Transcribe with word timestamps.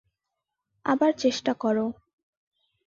আবার 0.85 1.11
চেষ্টা 1.17 1.53
করো। 1.53 1.85